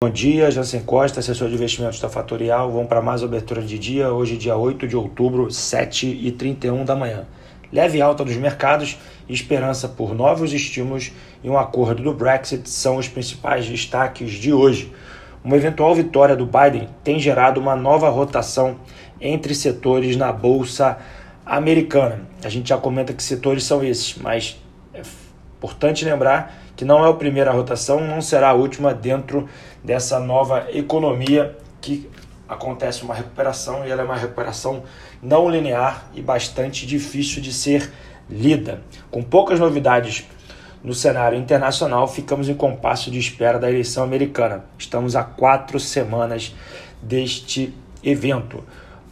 Bom 0.00 0.10
dia, 0.10 0.48
Jansen 0.48 0.82
Costa, 0.82 1.18
assessor 1.18 1.48
de 1.48 1.56
investimentos 1.56 1.98
da 1.98 2.08
Fatorial. 2.08 2.70
Vamos 2.70 2.86
para 2.86 3.02
mais 3.02 3.20
abertura 3.20 3.60
de 3.60 3.76
dia, 3.76 4.12
hoje 4.12 4.36
dia 4.36 4.56
8 4.56 4.86
de 4.86 4.96
outubro, 4.96 5.48
7h31 5.48 6.84
da 6.84 6.94
manhã. 6.94 7.26
Leve 7.72 8.00
alta 8.00 8.24
dos 8.24 8.36
mercados 8.36 8.96
e 9.28 9.34
esperança 9.34 9.88
por 9.88 10.14
novos 10.14 10.52
estímulos 10.52 11.10
e 11.42 11.50
um 11.50 11.58
acordo 11.58 12.00
do 12.00 12.14
Brexit 12.14 12.70
são 12.70 12.96
os 12.96 13.08
principais 13.08 13.66
destaques 13.66 14.30
de 14.34 14.52
hoje. 14.52 14.92
Uma 15.42 15.56
eventual 15.56 15.92
vitória 15.96 16.36
do 16.36 16.46
Biden 16.46 16.88
tem 17.02 17.18
gerado 17.18 17.60
uma 17.60 17.74
nova 17.74 18.08
rotação 18.08 18.78
entre 19.20 19.52
setores 19.52 20.16
na 20.16 20.32
Bolsa 20.32 20.96
Americana. 21.44 22.20
A 22.44 22.48
gente 22.48 22.68
já 22.68 22.78
comenta 22.78 23.12
que 23.12 23.22
setores 23.22 23.64
são 23.64 23.82
esses, 23.82 24.14
mas 24.14 24.62
é 24.94 25.02
importante 25.58 26.04
lembrar 26.04 26.56
que 26.76 26.84
não 26.84 27.04
é 27.04 27.10
a 27.10 27.12
primeira 27.12 27.50
rotação, 27.50 28.00
não 28.00 28.20
será 28.20 28.50
a 28.50 28.54
última 28.54 28.94
dentro 28.94 29.48
dessa 29.82 30.20
nova 30.20 30.68
economia 30.72 31.56
que 31.80 32.08
acontece 32.48 33.02
uma 33.02 33.14
recuperação 33.14 33.84
e 33.84 33.90
ela 33.90 34.02
é 34.02 34.04
uma 34.04 34.16
recuperação 34.16 34.84
não 35.20 35.50
linear 35.50 36.08
e 36.14 36.22
bastante 36.22 36.86
difícil 36.86 37.42
de 37.42 37.52
ser 37.52 37.92
lida. 38.30 38.80
Com 39.10 39.22
poucas 39.22 39.58
novidades 39.58 40.24
no 40.82 40.94
cenário 40.94 41.36
internacional, 41.36 42.06
ficamos 42.06 42.48
em 42.48 42.54
compasso 42.54 43.10
de 43.10 43.18
espera 43.18 43.58
da 43.58 43.68
eleição 43.68 44.04
americana. 44.04 44.64
Estamos 44.78 45.16
a 45.16 45.24
quatro 45.24 45.80
semanas 45.80 46.54
deste 47.02 47.74
evento. 48.02 48.62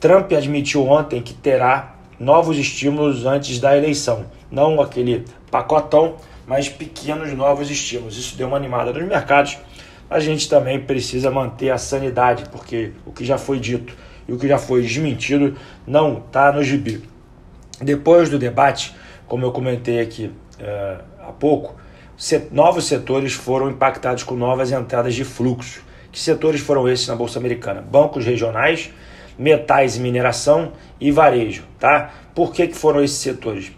Trump 0.00 0.32
admitiu 0.32 0.88
ontem 0.88 1.22
que 1.22 1.32
terá 1.32 1.94
novos 2.18 2.58
estímulos 2.58 3.24
antes 3.24 3.60
da 3.60 3.76
eleição, 3.76 4.26
não 4.50 4.80
aquele 4.80 5.24
pacotão 5.50 6.16
mas 6.46 6.68
pequenos 6.68 7.32
novos 7.32 7.70
estímulos. 7.70 8.16
Isso 8.16 8.36
deu 8.36 8.48
uma 8.48 8.56
animada 8.56 8.92
nos 8.92 9.06
mercados. 9.06 9.58
A 10.10 10.20
gente 10.20 10.48
também 10.48 10.80
precisa 10.80 11.30
manter 11.30 11.70
a 11.70 11.78
sanidade, 11.78 12.44
porque 12.50 12.92
o 13.06 13.12
que 13.12 13.24
já 13.24 13.38
foi 13.38 13.58
dito 13.58 13.96
e 14.28 14.32
o 14.32 14.38
que 14.38 14.46
já 14.46 14.58
foi 14.58 14.82
desmentido 14.82 15.56
não 15.86 16.18
está 16.18 16.52
no 16.52 16.62
gibi. 16.62 17.02
Depois 17.80 18.28
do 18.28 18.38
debate, 18.38 18.94
como 19.26 19.44
eu 19.44 19.52
comentei 19.52 20.00
aqui 20.00 20.30
é, 20.58 20.98
há 21.20 21.32
pouco, 21.32 21.76
novos 22.50 22.86
setores 22.86 23.32
foram 23.32 23.70
impactados 23.70 24.22
com 24.22 24.36
novas 24.36 24.70
entradas 24.70 25.14
de 25.14 25.24
fluxo. 25.24 25.82
Que 26.10 26.20
setores 26.20 26.60
foram 26.60 26.88
esses 26.88 27.08
na 27.08 27.16
Bolsa 27.16 27.38
Americana? 27.38 27.80
Bancos 27.80 28.26
regionais, 28.26 28.90
metais 29.38 29.96
e 29.96 30.00
mineração 30.00 30.72
e 31.00 31.10
varejo. 31.10 31.64
Tá? 31.78 32.10
Por 32.34 32.52
que, 32.52 32.68
que 32.68 32.76
foram 32.76 33.02
esses 33.02 33.16
setores? 33.16 33.72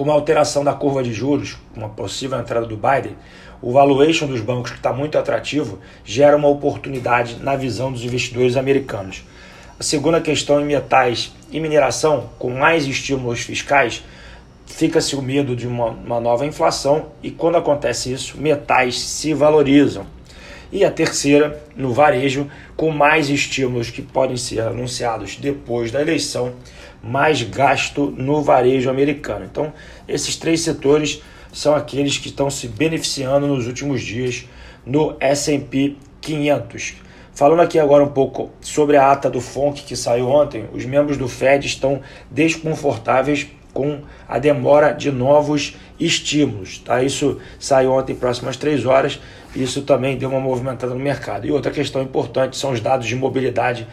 Com 0.00 0.10
a 0.10 0.14
alteração 0.14 0.64
da 0.64 0.72
curva 0.72 1.02
de 1.02 1.12
juros, 1.12 1.58
uma 1.76 1.90
possível 1.90 2.40
entrada 2.40 2.64
do 2.64 2.74
Biden, 2.74 3.14
o 3.60 3.70
valuation 3.70 4.26
dos 4.26 4.40
bancos, 4.40 4.70
que 4.70 4.78
está 4.78 4.94
muito 4.94 5.18
atrativo, 5.18 5.78
gera 6.02 6.38
uma 6.38 6.48
oportunidade 6.48 7.36
na 7.42 7.54
visão 7.54 7.92
dos 7.92 8.02
investidores 8.02 8.56
americanos. 8.56 9.22
A 9.78 9.82
segunda 9.82 10.18
questão 10.18 10.58
em 10.58 10.64
metais 10.64 11.34
e 11.52 11.60
mineração, 11.60 12.30
com 12.38 12.48
mais 12.48 12.86
estímulos 12.86 13.40
fiscais, 13.40 14.02
fica-se 14.64 15.14
o 15.14 15.20
medo 15.20 15.54
de 15.54 15.66
uma, 15.66 15.88
uma 15.88 16.18
nova 16.18 16.46
inflação 16.46 17.08
e 17.22 17.30
quando 17.30 17.58
acontece 17.58 18.10
isso, 18.10 18.40
metais 18.40 18.98
se 18.98 19.34
valorizam. 19.34 20.06
E 20.72 20.84
a 20.84 20.90
terceira, 20.90 21.60
no 21.76 21.92
varejo, 21.92 22.48
com 22.76 22.90
mais 22.90 23.28
estímulos 23.28 23.90
que 23.90 24.02
podem 24.02 24.36
ser 24.36 24.60
anunciados 24.60 25.36
depois 25.36 25.90
da 25.90 26.00
eleição, 26.00 26.54
mais 27.02 27.42
gasto 27.42 28.10
no 28.16 28.42
varejo 28.42 28.88
americano. 28.88 29.46
Então, 29.50 29.72
esses 30.06 30.36
três 30.36 30.60
setores 30.60 31.22
são 31.52 31.74
aqueles 31.74 32.18
que 32.18 32.28
estão 32.28 32.48
se 32.48 32.68
beneficiando 32.68 33.46
nos 33.46 33.66
últimos 33.66 34.02
dias 34.02 34.46
no 34.86 35.16
S&P 35.18 35.96
500. 36.20 36.94
Falando 37.32 37.62
aqui 37.62 37.78
agora 37.78 38.04
um 38.04 38.08
pouco 38.08 38.50
sobre 38.60 38.96
a 38.96 39.10
ata 39.10 39.30
do 39.30 39.40
FONC 39.40 39.82
que 39.82 39.96
saiu 39.96 40.28
ontem, 40.28 40.66
os 40.72 40.84
membros 40.84 41.16
do 41.16 41.28
Fed 41.28 41.66
estão 41.66 42.00
desconfortáveis 42.30 43.48
com 43.72 44.00
a 44.28 44.38
demora 44.38 44.92
de 44.92 45.10
novos 45.10 45.76
estímulos. 45.98 46.78
Tá? 46.78 47.02
Isso 47.02 47.40
saiu 47.58 47.92
ontem 47.92 48.14
próximas 48.14 48.56
três 48.56 48.86
horas, 48.86 49.20
isso 49.54 49.82
também 49.82 50.16
deu 50.16 50.30
uma 50.30 50.40
movimentada 50.40 50.94
no 50.94 51.00
mercado. 51.00 51.46
E 51.46 51.50
outra 51.50 51.70
questão 51.70 52.02
importante 52.02 52.56
são 52.56 52.72
os 52.72 52.80
dados 52.80 53.06
de 53.06 53.16
mobilidade 53.16 53.86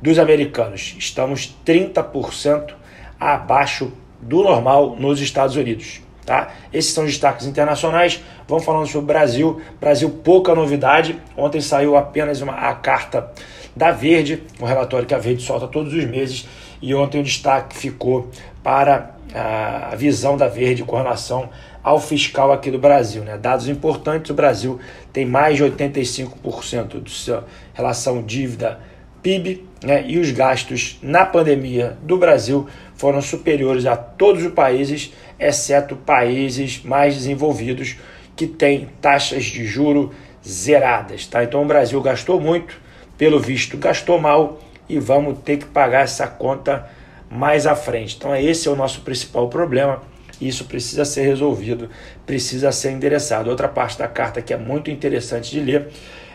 dos 0.00 0.18
americanos. 0.18 0.94
Estamos 0.98 1.54
30% 1.66 2.74
abaixo 3.18 3.92
do 4.20 4.42
normal 4.42 4.96
nos 4.98 5.20
Estados 5.20 5.56
Unidos. 5.56 6.00
Tá? 6.24 6.52
Esses 6.72 6.92
são 6.92 7.04
destaques 7.04 7.46
internacionais. 7.46 8.22
Vamos 8.46 8.64
falando 8.64 8.86
sobre 8.86 8.98
o 8.98 9.06
Brasil. 9.06 9.60
Brasil, 9.80 10.08
pouca 10.08 10.54
novidade. 10.54 11.18
Ontem 11.36 11.60
saiu 11.60 11.96
apenas 11.96 12.40
uma, 12.40 12.52
a 12.52 12.74
carta 12.74 13.32
da 13.74 13.90
Verde, 13.90 14.42
um 14.60 14.64
relatório 14.64 15.06
que 15.06 15.14
a 15.14 15.18
Verde 15.18 15.42
solta 15.42 15.66
todos 15.66 15.92
os 15.92 16.04
meses. 16.04 16.46
E 16.80 16.94
ontem 16.94 17.20
o 17.20 17.24
destaque 17.24 17.76
ficou 17.76 18.30
para 18.62 19.16
a 19.34 19.94
visão 19.96 20.36
da 20.36 20.48
Verde 20.48 20.82
com 20.82 20.96
relação 20.96 21.48
ao 21.82 22.00
fiscal 22.00 22.52
aqui 22.52 22.70
do 22.70 22.78
Brasil. 22.78 23.22
Né? 23.22 23.38
Dados 23.38 23.68
importantes: 23.68 24.30
o 24.30 24.34
Brasil 24.34 24.78
tem 25.12 25.24
mais 25.24 25.56
de 25.56 25.64
85% 25.64 27.02
de 27.02 27.10
sua 27.10 27.46
relação 27.74 28.22
dívida 28.22 28.80
PIB 29.22 29.66
né, 29.84 30.04
e 30.06 30.18
os 30.18 30.30
gastos 30.30 30.98
na 31.02 31.24
pandemia 31.24 31.96
do 32.02 32.16
Brasil 32.16 32.66
foram 32.94 33.20
superiores 33.20 33.86
a 33.86 33.96
todos 33.96 34.44
os 34.44 34.52
países, 34.52 35.12
exceto 35.38 35.96
países 35.96 36.82
mais 36.82 37.14
desenvolvidos 37.14 37.96
que 38.34 38.46
têm 38.46 38.88
taxas 39.00 39.44
de 39.44 39.64
juro 39.66 40.12
zeradas. 40.46 41.26
Tá? 41.26 41.44
Então 41.44 41.62
o 41.62 41.66
Brasil 41.66 42.00
gastou 42.00 42.40
muito, 42.40 42.80
pelo 43.16 43.38
visto 43.38 43.76
gastou 43.76 44.18
mal 44.18 44.58
e 44.88 44.98
vamos 44.98 45.38
ter 45.40 45.58
que 45.58 45.66
pagar 45.66 46.04
essa 46.04 46.26
conta 46.26 46.88
mais 47.30 47.66
à 47.66 47.76
frente. 47.76 48.16
Então 48.16 48.34
esse 48.34 48.66
é 48.66 48.70
o 48.70 48.76
nosso 48.76 49.02
principal 49.02 49.48
problema. 49.48 50.02
Isso 50.40 50.64
precisa 50.64 51.04
ser 51.04 51.22
resolvido, 51.22 51.88
precisa 52.26 52.72
ser 52.72 52.90
endereçado. 52.90 53.48
Outra 53.50 53.68
parte 53.68 53.98
da 53.98 54.08
carta 54.08 54.42
que 54.42 54.52
é 54.52 54.56
muito 54.56 54.90
interessante 54.90 55.50
de 55.50 55.60
ler 55.60 55.88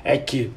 é 0.03 0.17
que 0.17 0.51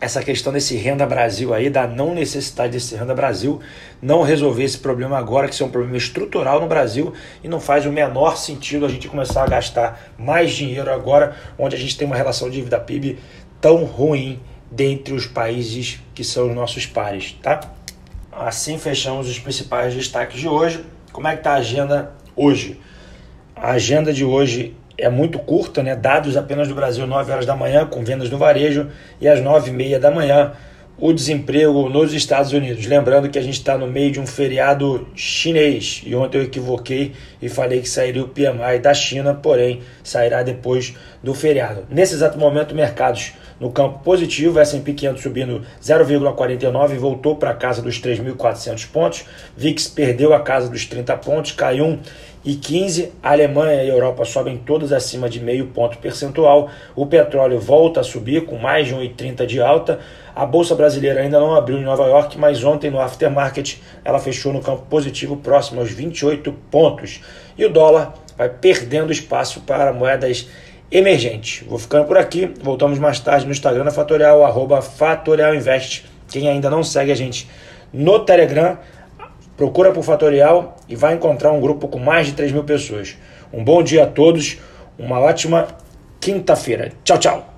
essa 0.00 0.22
questão 0.22 0.52
desse 0.52 0.76
Renda 0.76 1.06
Brasil 1.06 1.54
aí, 1.54 1.70
da 1.70 1.86
não 1.86 2.14
necessidade 2.14 2.72
desse 2.72 2.94
Renda 2.94 3.14
Brasil, 3.14 3.60
não 4.02 4.22
resolver 4.22 4.62
esse 4.62 4.78
problema 4.78 5.16
agora, 5.16 5.48
que 5.48 5.54
isso 5.54 5.62
é 5.62 5.66
um 5.66 5.70
problema 5.70 5.96
estrutural 5.96 6.60
no 6.60 6.66
Brasil 6.66 7.14
e 7.42 7.48
não 7.48 7.58
faz 7.58 7.86
o 7.86 7.92
menor 7.92 8.36
sentido 8.36 8.84
a 8.84 8.88
gente 8.88 9.08
começar 9.08 9.44
a 9.44 9.46
gastar 9.46 10.12
mais 10.18 10.52
dinheiro 10.52 10.92
agora, 10.92 11.34
onde 11.58 11.74
a 11.74 11.78
gente 11.78 11.96
tem 11.96 12.06
uma 12.06 12.16
relação 12.16 12.50
de 12.50 12.56
dívida 12.56 12.78
PIB 12.78 13.18
tão 13.60 13.84
ruim 13.84 14.40
dentre 14.70 15.14
os 15.14 15.26
países 15.26 16.00
que 16.14 16.22
são 16.22 16.48
os 16.48 16.54
nossos 16.54 16.84
pares, 16.84 17.38
tá? 17.40 17.60
Assim 18.36 18.78
fechamos 18.78 19.28
os 19.28 19.38
principais 19.38 19.94
destaques 19.94 20.40
de 20.40 20.48
hoje. 20.48 20.84
Como 21.12 21.28
é 21.28 21.36
que 21.36 21.42
tá 21.44 21.52
a 21.52 21.56
agenda 21.56 22.12
hoje? 22.34 22.80
A 23.54 23.72
agenda 23.72 24.12
de 24.12 24.24
hoje 24.24 24.76
é 24.98 25.08
muito 25.08 25.38
curta, 25.38 25.84
né? 25.84 25.94
dados 25.94 26.36
apenas 26.36 26.66
do 26.66 26.74
Brasil 26.74 27.06
9 27.06 27.30
horas 27.30 27.46
da 27.46 27.54
manhã, 27.54 27.86
com 27.86 28.04
vendas 28.04 28.28
no 28.30 28.36
varejo, 28.36 28.88
e 29.20 29.28
às 29.28 29.40
9 29.40 29.70
e 29.70 29.72
meia 29.72 30.00
da 30.00 30.10
manhã, 30.10 30.52
o 30.98 31.12
desemprego 31.12 31.88
nos 31.88 32.12
Estados 32.12 32.52
Unidos. 32.52 32.86
Lembrando 32.86 33.28
que 33.28 33.38
a 33.38 33.42
gente 33.42 33.54
está 33.54 33.78
no 33.78 33.86
meio 33.86 34.10
de 34.10 34.18
um 34.18 34.26
feriado 34.26 35.06
chinês, 35.14 36.02
e 36.04 36.14
ontem 36.16 36.38
eu 36.38 36.44
equivoquei 36.44 37.12
e 37.40 37.48
falei 37.48 37.80
que 37.80 37.88
sairia 37.88 38.22
o 38.24 38.28
PMI 38.28 38.80
da 38.82 38.94
China, 38.94 39.32
porém 39.34 39.80
sairá 40.02 40.42
depois 40.42 40.94
do 41.22 41.34
feriado. 41.34 41.86
Nesse 41.88 42.14
exato 42.14 42.36
momento, 42.36 42.74
mercados 42.74 43.32
no 43.60 43.70
campo 43.70 44.00
positivo, 44.00 44.58
S&P 44.58 44.92
500 44.92 45.22
subindo 45.22 45.62
0,49 45.82 46.94
e 46.94 46.98
voltou 46.98 47.36
para 47.36 47.50
a 47.50 47.54
casa 47.54 47.80
dos 47.80 48.00
3.400 48.00 48.90
pontos, 48.90 49.24
VIX 49.56 49.88
perdeu 49.88 50.34
a 50.34 50.40
casa 50.40 50.68
dos 50.68 50.84
30 50.86 51.16
pontos, 51.18 51.52
caiu 51.52 51.84
1 51.84 51.98
e 52.44 52.54
15. 52.54 53.12
A 53.22 53.32
Alemanha 53.32 53.82
e 53.82 53.88
Europa 53.88 54.24
sobem 54.24 54.58
todas 54.58 54.92
acima 54.92 55.28
de 55.28 55.40
meio 55.40 55.68
ponto 55.68 55.96
percentual. 55.98 56.68
O 56.94 57.06
petróleo 57.06 57.58
volta 57.58 58.00
a 58.00 58.04
subir 58.04 58.44
com 58.44 58.58
mais 58.58 58.86
de 58.86 58.94
1,30 58.94 59.46
de 59.46 59.60
alta. 59.60 59.98
A 60.34 60.44
bolsa 60.44 60.74
brasileira 60.74 61.22
ainda 61.22 61.40
não 61.40 61.54
abriu 61.54 61.78
em 61.78 61.84
Nova 61.84 62.04
York, 62.06 62.38
mas 62.38 62.62
ontem 62.62 62.90
no 62.90 63.00
aftermarket 63.00 63.78
ela 64.04 64.18
fechou 64.18 64.52
no 64.52 64.60
campo 64.60 64.82
positivo 64.90 65.36
próximo 65.36 65.80
aos 65.80 65.90
28 65.90 66.52
pontos. 66.70 67.20
E 67.56 67.64
o 67.64 67.70
dólar 67.70 68.14
vai 68.36 68.48
perdendo 68.48 69.12
espaço 69.12 69.60
para 69.60 69.92
moedas 69.92 70.48
emergentes. 70.94 71.66
Vou 71.68 71.78
ficando 71.78 72.06
por 72.06 72.16
aqui. 72.16 72.50
Voltamos 72.62 72.98
mais 72.98 73.20
tarde 73.20 73.44
no 73.44 73.52
Instagram 73.52 73.84
da 73.84 73.90
Fatorial, 73.90 74.44
arroba 74.44 74.80
Fatorial 74.80 75.54
Invest. 75.54 76.06
Quem 76.28 76.48
ainda 76.48 76.70
não 76.70 76.82
segue 76.82 77.12
a 77.12 77.14
gente 77.14 77.46
no 77.92 78.20
Telegram, 78.20 78.78
Procura 79.56 79.92
por 79.92 80.02
Fatorial 80.02 80.76
e 80.88 80.96
vai 80.96 81.14
encontrar 81.14 81.52
um 81.52 81.60
grupo 81.60 81.86
com 81.86 81.98
mais 81.98 82.26
de 82.26 82.32
3 82.32 82.50
mil 82.50 82.64
pessoas. 82.64 83.16
Um 83.52 83.62
bom 83.62 83.82
dia 83.82 84.02
a 84.02 84.06
todos, 84.06 84.58
uma 84.98 85.20
ótima 85.20 85.68
quinta-feira. 86.20 86.90
Tchau, 87.04 87.18
tchau! 87.18 87.53